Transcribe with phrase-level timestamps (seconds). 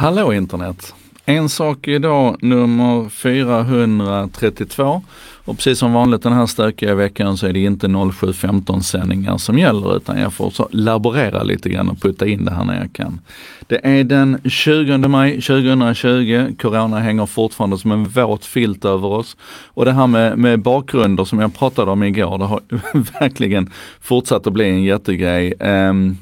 [0.00, 0.94] Hallå internet!
[1.24, 5.02] En sak idag nummer 432
[5.44, 9.58] och precis som vanligt den här stökiga veckan så är det inte 07.15 sändningar som
[9.58, 12.92] gäller utan jag får så laborera lite grann och putta in det här när jag
[12.92, 13.20] kan.
[13.66, 16.54] Det är den 20 maj 2020.
[16.58, 19.36] Corona hänger fortfarande som en våt filt över oss.
[19.66, 22.60] Och det här med, med bakgrunder som jag pratade om igår, det har
[23.20, 23.70] verkligen
[24.00, 25.54] fortsatt att bli en jättegrej.
[25.60, 26.18] Um,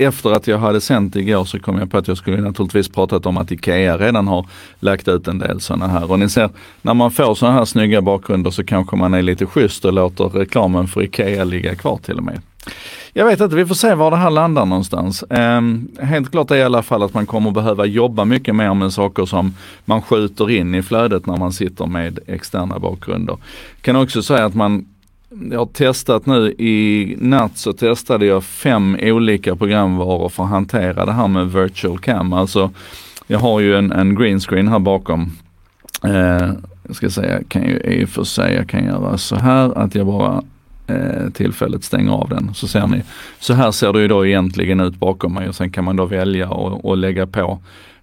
[0.00, 3.26] efter att jag hade sänt igår så kom jag på att jag skulle naturligtvis pratat
[3.26, 4.46] om att Ikea redan har
[4.80, 6.10] lagt ut en del sådana här.
[6.10, 6.50] Och ni ser,
[6.82, 10.24] när man får sådana här snygga bakgrunder så kanske man är lite schysst och låter
[10.24, 12.40] reklamen för Ikea ligga kvar till och med.
[13.12, 15.22] Jag vet inte, vi får se var det här landar någonstans.
[15.22, 15.60] Eh,
[16.00, 19.26] helt klart är i alla fall att man kommer behöva jobba mycket mer med saker
[19.26, 19.54] som
[19.84, 23.36] man skjuter in i flödet när man sitter med externa bakgrunder.
[23.80, 24.86] Kan också säga att man
[25.50, 31.06] jag har testat nu i natt så testade jag fem olika programvaror för att hantera
[31.06, 32.32] det här med virtual cam.
[32.32, 32.70] Alltså
[33.26, 35.32] jag har ju en, en green screen här bakom.
[36.04, 36.52] Eh,
[36.86, 39.78] jag ska säga, jag kan ju i och för sig, jag kan göra så här
[39.78, 40.42] att jag bara
[40.86, 42.54] eh, tillfället stänger av den.
[42.54, 43.02] Så ser ni,
[43.38, 46.06] så här ser det ju då egentligen ut bakom mig och sen kan man då
[46.06, 47.58] välja och, och lägga på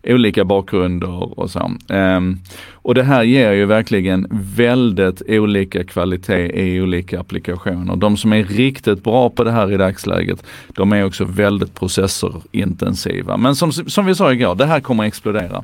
[0.08, 1.72] olika bakgrunder och så.
[1.90, 2.40] Um,
[2.88, 7.96] och det här ger ju verkligen väldigt olika kvalitet i olika applikationer.
[7.96, 13.38] De som är riktigt bra på det här i dagsläget, de är också väldigt processorintensiva.
[13.38, 15.64] Men som, som vi sa igår, det här kommer att explodera.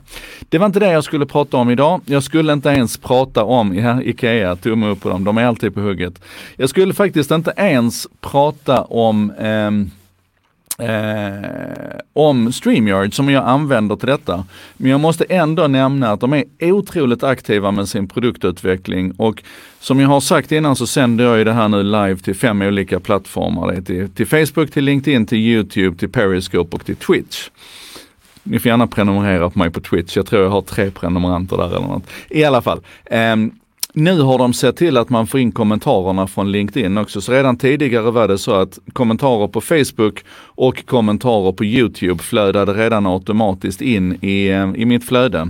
[0.49, 2.01] Det var inte det jag skulle prata om idag.
[2.05, 5.73] Jag skulle inte ens prata om ja, Ikea, tumme upp på dem, de är alltid
[5.73, 6.21] på hugget.
[6.55, 9.91] Jag skulle faktiskt inte ens prata om um,
[10.79, 14.45] eh, om StreamYard som jag använder till detta.
[14.77, 19.43] Men jag måste ändå nämna att de är otroligt aktiva med sin produktutveckling och
[19.79, 22.61] som jag har sagt innan så sänder jag ju det här nu live till fem
[22.61, 23.71] olika plattformar.
[23.71, 27.49] Det är till, till Facebook, till LinkedIn, till YouTube, till Periscope och till Twitch.
[28.43, 30.17] Ni får gärna prenumerera på mig på Twitch.
[30.17, 32.03] Jag tror jag har tre prenumeranter där eller något.
[32.29, 32.81] I alla fall.
[33.11, 33.51] Um,
[33.93, 37.21] nu har de sett till att man får in kommentarerna från LinkedIn också.
[37.21, 42.73] Så redan tidigare var det så att kommentarer på Facebook och kommentarer på YouTube flödade
[42.73, 45.49] redan automatiskt in i, eh, i mitt flöde.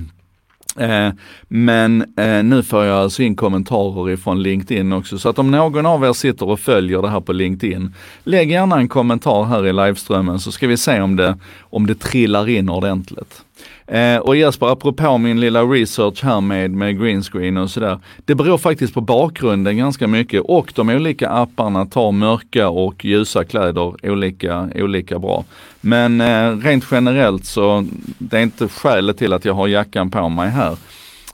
[0.77, 1.09] Eh,
[1.47, 5.17] men eh, nu får jag alltså in kommentarer ifrån LinkedIn också.
[5.19, 7.93] Så att om någon av er sitter och följer det här på LinkedIn,
[8.23, 11.95] lägg gärna en kommentar här i liveströmmen så ska vi se om det, om det
[11.95, 13.41] trillar in ordentligt.
[13.87, 17.99] Eh, och Jesper, apropå min lilla research här med, med greenscreen och sådär.
[18.25, 23.43] Det beror faktiskt på bakgrunden ganska mycket och de olika apparna tar mörka och ljusa
[23.43, 25.45] kläder olika, olika bra.
[25.81, 27.85] Men eh, rent generellt så
[28.17, 30.77] det är inte skälet till att jag har jackan på mig här.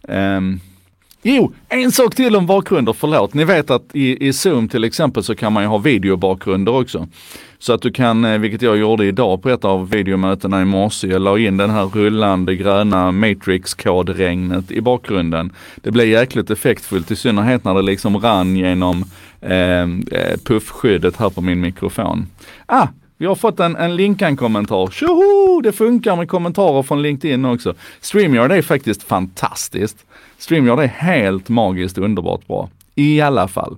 [0.07, 0.41] Eh,
[1.21, 3.33] Jo, en sak till om bakgrunder, förlåt.
[3.33, 7.07] Ni vet att i, i Zoom till exempel så kan man ju ha videobakgrunder också.
[7.61, 11.07] Så att du kan, eh, vilket jag gjorde idag på ett av videomötena i morse,
[11.07, 15.53] jag la in den här rullande gröna matrix-kodregnet i bakgrunden.
[15.75, 19.05] Det blev jäkligt effektfullt, i synnerhet när det liksom rann genom
[19.41, 22.27] eh, eh puffskyddet här på min mikrofon.
[22.65, 22.87] Ah,
[23.17, 24.87] vi har fått en, en Linkan-kommentar.
[24.91, 25.61] Tjoho!
[25.61, 27.73] Det funkar med kommentarer från LinkedIn också.
[28.01, 30.05] StreamYard är faktiskt fantastiskt.
[30.37, 32.69] StreamYard är helt magiskt underbart bra.
[32.95, 33.77] I alla fall.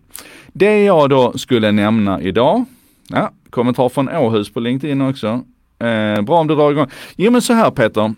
[0.54, 2.66] Det jag då skulle nämna idag,
[3.14, 5.28] ja, kommentar från Åhus på LinkedIn också.
[5.80, 6.88] Eh, bra om du drar igång.
[7.16, 8.14] Jo men så här Peter,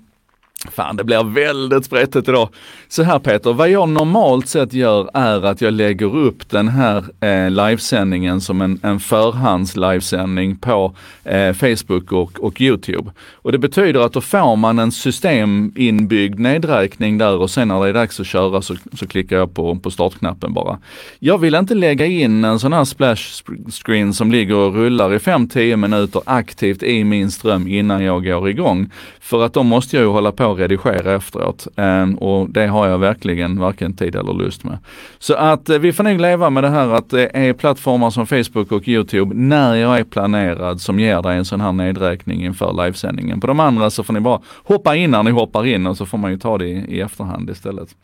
[0.71, 2.49] Fan, det blir väldigt spretigt idag.
[2.87, 7.03] Så här Peter, vad jag normalt sett gör är att jag lägger upp den här
[7.19, 13.11] eh, livesändningen som en, en förhands livesändning på eh, Facebook och, och Youtube.
[13.31, 17.89] Och det betyder att då får man en systeminbyggd nedräkning där och sen när det
[17.89, 20.79] är dags att köra så, så klickar jag på, på startknappen bara.
[21.19, 25.17] Jag vill inte lägga in en sån här splash screen som ligger och rullar i
[25.17, 28.89] 5-10 minuter aktivt i min ström innan jag går igång.
[29.19, 31.67] För att då måste jag ju hålla på jag redigera efteråt.
[31.75, 34.77] Ehm, och det har jag verkligen varken tid eller lust med.
[35.19, 38.27] Så att eh, vi får nog leva med det här att det är plattformar som
[38.27, 42.83] Facebook och Youtube när jag är planerad som ger dig en sån här nedräkning inför
[42.83, 43.41] livesändningen.
[43.41, 46.05] På de andra så får ni bara hoppa in när ni hoppar in och så
[46.05, 47.95] får man ju ta det i, i efterhand istället.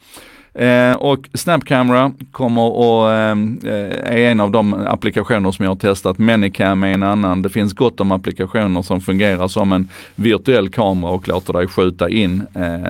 [0.53, 5.71] Eh, och Snap Camera kommer och eh, eh, är en av de applikationer som jag
[5.71, 6.17] har testat.
[6.17, 7.41] Manycam är en annan.
[7.41, 12.09] Det finns gott om applikationer som fungerar som en virtuell kamera och låter dig skjuta
[12.09, 12.89] in eh,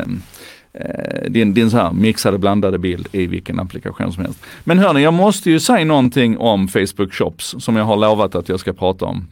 [0.73, 4.39] eh, din, din så här mixade blandade bild i vilken applikation som helst.
[4.63, 8.50] Men hörni, jag måste ju säga någonting om Facebook Shops som jag har lovat att
[8.50, 9.25] jag ska prata om.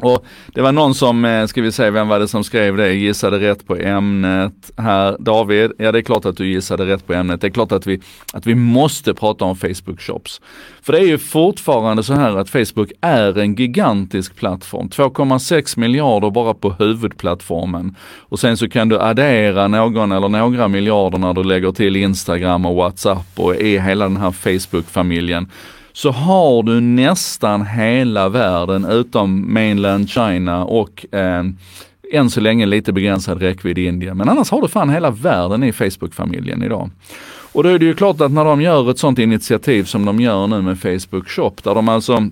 [0.00, 2.92] Och det var någon som, eh, ska vi se, vem var det som skrev det,
[2.92, 5.16] gissade rätt på ämnet här.
[5.18, 7.40] David, ja det är klart att du gissade rätt på ämnet.
[7.40, 8.00] Det är klart att vi,
[8.32, 10.40] att vi måste prata om Facebook Shops.
[10.82, 14.88] För det är ju fortfarande så här att Facebook är en gigantisk plattform.
[14.88, 17.96] 2,6 miljarder bara på huvudplattformen.
[18.18, 22.66] Och sen så kan du addera någon eller några miljarder när du lägger till Instagram
[22.66, 25.50] och WhatsApp och är hela den här Facebook-familjen
[25.96, 31.44] så har du nästan hela världen utom mainland China och eh,
[32.12, 34.16] än så länge lite begränsad räckvidd i Indien.
[34.16, 36.90] Men annars har du fan hela världen i Facebook-familjen idag.
[37.52, 40.20] Och då är det ju klart att när de gör ett sånt initiativ som de
[40.20, 42.28] gör nu med Facebook Shop, där de alltså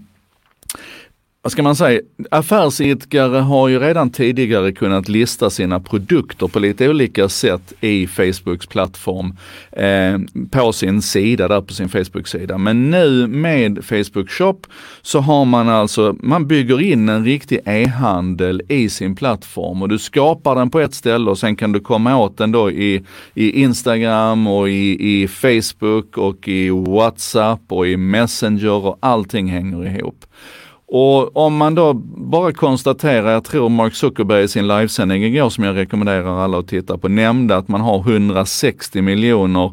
[1.42, 2.00] vad ska man säga,
[2.30, 8.66] affärsidkare har ju redan tidigare kunnat lista sina produkter på lite olika sätt i Facebooks
[8.66, 9.36] plattform
[9.72, 10.18] eh,
[10.50, 12.58] på sin sida, där på sin Facebook-sida.
[12.58, 14.60] Men nu med Facebook Shop
[15.02, 19.98] så har man alltså, man bygger in en riktig e-handel i sin plattform och du
[19.98, 23.04] skapar den på ett ställe och sen kan du komma åt den då i,
[23.34, 29.86] i Instagram och i, i Facebook och i WhatsApp och i Messenger och allting hänger
[29.86, 30.24] ihop.
[30.94, 35.64] Och om man då bara konstaterar, jag tror Mark Zuckerberg i sin livesändning igår som
[35.64, 39.72] jag rekommenderar alla att titta på, nämnde att man har 160 miljoner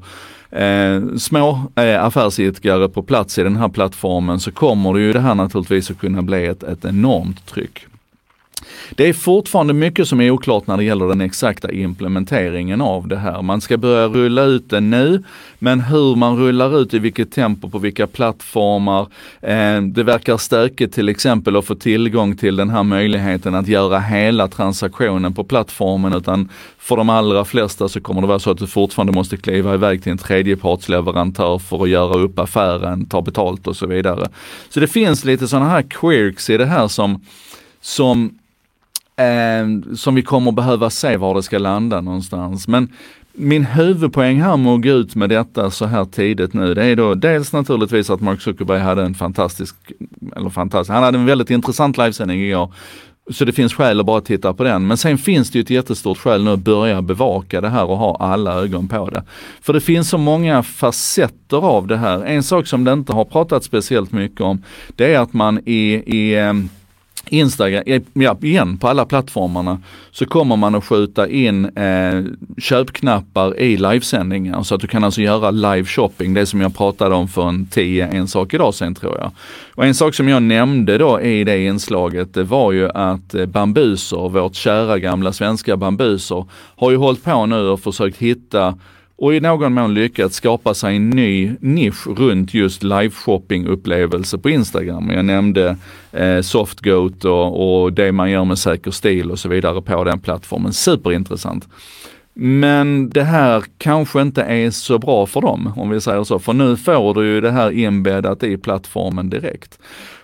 [0.51, 5.19] eh, små eh, affärsidkare på plats i den här plattformen så kommer det ju det
[5.19, 7.86] här naturligtvis att kunna bli ett, ett enormt tryck.
[8.91, 13.17] Det är fortfarande mycket som är oklart när det gäller den exakta implementeringen av det
[13.17, 13.41] här.
[13.41, 15.23] Man ska börja rulla ut det nu,
[15.59, 19.07] men hur man rullar ut i vilket tempo, på vilka plattformar.
[19.41, 24.00] Eh, det verkar stökigt till exempel att få tillgång till den här möjligheten att göra
[24.00, 28.57] hela transaktionen på plattformen, utan för de allra flesta så kommer det vara så att
[28.57, 33.67] du fortfarande måste kliva iväg till en tredjepartsleverantör för att göra upp affären, ta betalt
[33.67, 34.29] och så vidare.
[34.69, 37.21] Så det finns lite sådana här quirks i det här som,
[37.81, 38.39] som
[39.19, 42.68] eh, som vi kommer behöva se var det ska landa någonstans.
[42.68, 42.89] Men
[43.33, 46.95] min huvudpoäng här med att gå ut med detta så här tidigt nu, det är
[46.95, 49.75] då dels naturligtvis att Mark Zuckerberg hade en fantastisk,
[50.36, 52.74] eller fantastisk, han hade en väldigt intressant livesändning igår.
[53.31, 54.88] Så det finns skäl att bara titta på den.
[54.88, 57.98] Men sen finns det ju ett jättestort skäl nu att börja bevaka det här och
[57.98, 59.24] ha alla ögon på det.
[59.62, 62.25] För det finns så många facetter av det här.
[62.25, 64.63] En sak som det inte har pratat speciellt mycket om,
[64.95, 66.69] det är att man i, i ehm,
[67.30, 69.80] Instagram, eh, ja, igen på alla plattformarna
[70.12, 72.24] så kommer man att skjuta in eh,
[72.58, 77.16] köpknappar i livesändningar så att du kan alltså göra live shopping, det som jag pratade
[77.16, 79.31] om för en tio, en sak idag sen tror jag.
[79.76, 83.46] Och en sak som jag nämnde då i det inslaget, det var ju att eh,
[83.46, 86.46] Bambuser, vårt kära gamla svenska Bambuser,
[86.76, 88.76] har ju hållit på nu och försökt hitta
[89.19, 95.10] och i någon mån lyckats skapa sig en ny nisch runt just live-shopping-upplevelse på Instagram.
[95.10, 95.77] Jag nämnde
[96.12, 100.19] eh, Softgoat och, och det man gör med säker stil och så vidare på den
[100.19, 100.74] plattformen.
[100.74, 101.68] Superintressant.
[102.33, 106.39] Men det här kanske inte är så bra för dem, om vi säger så.
[106.39, 109.80] För nu får du ju det här inbäddat i plattformen direkt.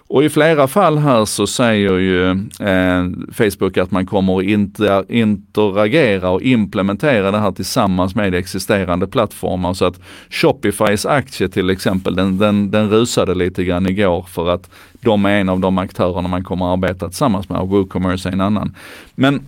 [0.08, 2.30] Och i flera fall här så säger ju
[2.60, 9.08] eh, Facebook att man kommer att inter, interagera och implementera det här tillsammans med existerande
[9.08, 9.74] plattformar.
[9.74, 10.00] Så att
[10.30, 14.70] Shopifys aktie till exempel, den, den, den rusade lite grann igår för att
[15.02, 18.34] de är en av de aktörerna man kommer att arbeta tillsammans med och WooCommerce är
[18.34, 18.76] en annan.
[19.16, 19.42] Men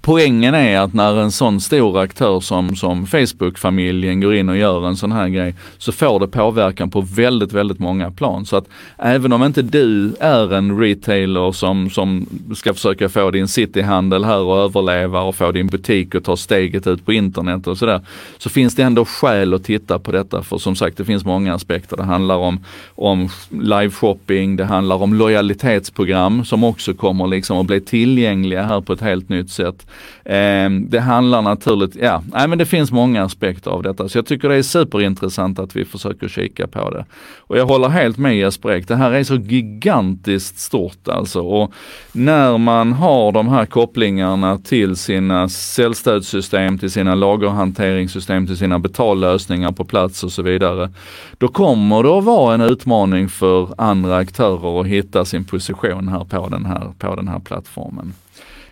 [0.00, 4.86] Poängen är att när en sån stor aktör som, som Facebook-familjen går in och gör
[4.86, 8.46] en sån här grej så får det påverkan på väldigt, väldigt många plan.
[8.46, 8.64] Så att
[8.98, 14.40] även om inte du är en retailer som, som ska försöka få din cityhandel här
[14.40, 18.00] och överleva och få din butik och ta steget ut på internet och sådär.
[18.38, 21.54] Så finns det ändå skäl att titta på detta för som sagt det finns många
[21.54, 21.96] aspekter.
[21.96, 22.60] Det handlar om,
[22.94, 28.80] om live shopping, det handlar om lojalitetsprogram som också kommer liksom att bli tillgängliga här
[28.80, 29.86] på ett helt nytt sätt att
[30.26, 34.08] Eh, det handlar naturligt, ja, nej men det finns många aspekter av detta.
[34.08, 37.04] Så jag tycker det är superintressant att vi försöker kika på det.
[37.38, 41.40] Och jag håller helt med Jesper Ek, det här är så gigantiskt stort alltså.
[41.40, 41.72] Och
[42.12, 49.72] när man har de här kopplingarna till sina säljstödssystem, till sina lagerhanteringssystem, till sina betallösningar
[49.72, 50.90] på plats och så vidare.
[51.38, 56.24] Då kommer det att vara en utmaning för andra aktörer att hitta sin position här
[56.24, 58.14] på den här, på den här plattformen.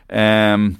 [0.08, 0.76] Um,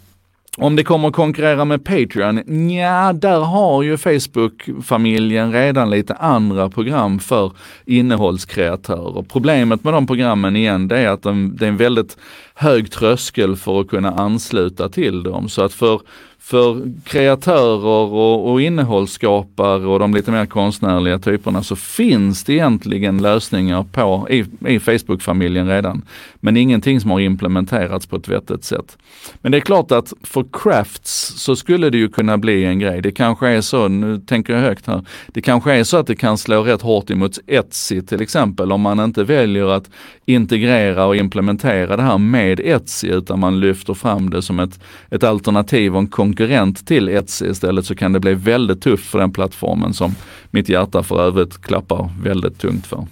[0.56, 2.68] om det kommer att konkurrera med Patreon?
[2.70, 7.52] Ja, där har ju Facebook-familjen redan lite andra program för
[7.84, 9.22] innehållskreatörer.
[9.22, 12.16] Problemet med de programmen igen, det är att de, det är en väldigt
[12.54, 15.48] hög tröskel för att kunna ansluta till dem.
[15.48, 16.00] Så att för
[16.46, 23.22] för kreatörer och, och innehållsskapare och de lite mer konstnärliga typerna så finns det egentligen
[23.22, 26.02] lösningar på i, i Facebook-familjen redan.
[26.40, 28.98] Men ingenting som har implementerats på ett vettigt sätt.
[29.40, 33.02] Men det är klart att för crafts så skulle det ju kunna bli en grej.
[33.02, 36.16] Det kanske är så, nu tänker jag högt här, det kanske är så att det
[36.16, 39.90] kan slå rätt hårt emot Etsy till exempel om man inte väljer att
[40.26, 45.24] integrera och implementera det här med Etsy utan man lyfter fram det som ett, ett
[45.24, 49.32] alternativ och en konkurrent till Etsy istället så kan det bli väldigt tufft för den
[49.32, 50.14] plattformen som
[50.50, 53.06] mitt hjärta för övrigt klappar väldigt tungt för.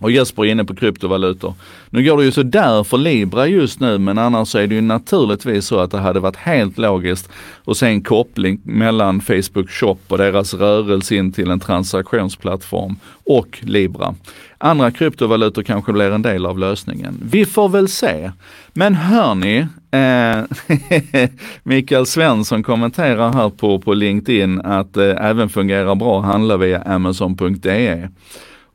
[0.00, 1.54] Och Jesper är inne på kryptovalutor.
[1.90, 5.66] Nu går det ju sådär för Libra just nu men annars är det ju naturligtvis
[5.66, 7.30] så att det hade varit helt logiskt
[7.64, 13.58] att se en koppling mellan Facebook Shop och deras rörelse in till en transaktionsplattform och
[13.62, 14.14] Libra.
[14.58, 17.20] Andra kryptovalutor kanske blir en del av lösningen.
[17.30, 18.30] Vi får väl se.
[18.72, 21.28] Men hörni, eh,
[21.62, 26.56] Mikael Svensson kommenterar här på, på LinkedIn att det eh, även fungerar bra att handla
[26.56, 28.08] via Amazon.de.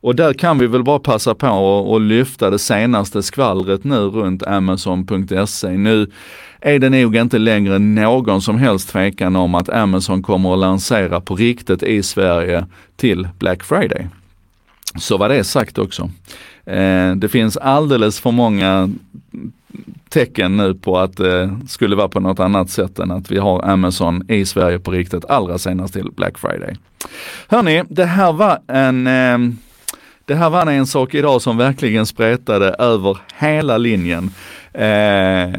[0.04, 4.42] Och där kan vi väl bara passa på att lyfta det senaste skvallret nu runt
[4.42, 5.68] Amazon.se.
[5.68, 6.10] Nu
[6.60, 11.20] är det nog inte längre någon som helst tvekan om att Amazon kommer att lansera
[11.20, 14.08] på riktigt i Sverige till Black Friday.
[14.98, 16.10] Så var det sagt också.
[16.64, 18.90] Eh, det finns alldeles för många
[20.08, 23.64] tecken nu på att det skulle vara på något annat sätt än att vi har
[23.64, 26.76] Amazon i Sverige på riktigt allra senast till Black Friday.
[27.48, 29.54] Hörni, det här var en eh,
[30.24, 34.30] det här var en sak idag som verkligen spretade över hela linjen.
[34.72, 35.50] Eh,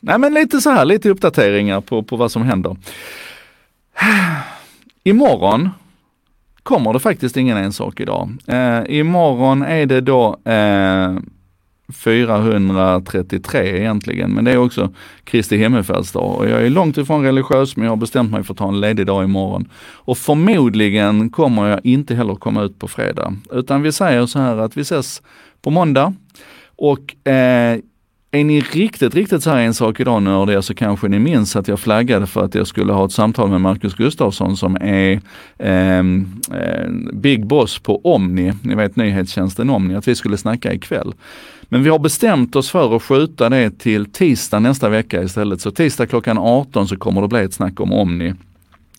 [0.00, 2.76] nej men lite så här, lite uppdateringar på, på vad som händer.
[5.04, 5.70] Imorgon
[6.62, 8.30] kommer det faktiskt ingen en sak idag.
[8.46, 11.16] Eh, imorgon är det då eh,
[11.92, 14.92] 433 egentligen, men det är också
[15.24, 18.58] Kristi himmelsfärdsdag och jag är långt ifrån religiös men jag har bestämt mig för att
[18.58, 19.68] ta en ledig dag imorgon.
[19.76, 24.56] Och förmodligen kommer jag inte heller komma ut på fredag, utan vi säger så här
[24.56, 25.22] att vi ses
[25.62, 26.14] på måndag
[26.76, 27.78] och eh,
[28.34, 31.68] är ni riktigt, riktigt så här en sak idag nördiga så kanske ni minns att
[31.68, 35.20] jag flaggade för att jag skulle ha ett samtal med Marcus Gustafsson som är
[35.58, 41.14] eh, eh, Big Boss på Omni, ni vet nyhetstjänsten Omni, att vi skulle snacka ikväll.
[41.68, 45.60] Men vi har bestämt oss för att skjuta det till tisdag nästa vecka istället.
[45.60, 48.34] Så tisdag klockan 18 så kommer det bli ett snack om Omni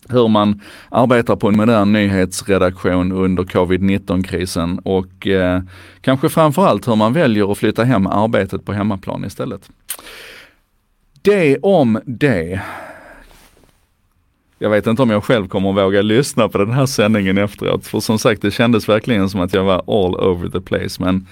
[0.10, 5.62] hur man arbetar på en modern nyhetsredaktion under covid-19-krisen och eh,
[6.02, 9.70] kanske framförallt hur man väljer att flytta hem arbetet på hemmaplan istället.
[11.22, 12.62] Det om det.
[14.60, 17.88] Jag vet inte om jag själv kommer att våga lyssna på den här sändningen efteråt,
[17.88, 21.04] för som sagt det kändes verkligen som att jag var all over the place.
[21.04, 21.28] Men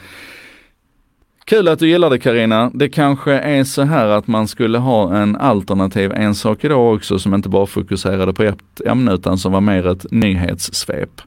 [1.46, 2.72] Kul att du gillar det Karina.
[2.74, 7.20] Det kanske är så här att man skulle ha en alternativ en sak idag också
[7.20, 11.22] som inte bara fokuserade på ett ämne utan som var mer ett nyhetssvep.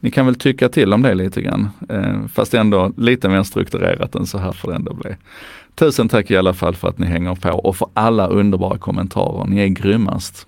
[0.00, 4.14] Ni kan väl tycka till om det lite grann, eh, fast ändå lite mer strukturerat
[4.14, 5.10] än så här får det ändå bli.
[5.74, 9.44] Tusen tack i alla fall för att ni hänger på och för alla underbara kommentarer.
[9.46, 10.46] Ni är grymmast.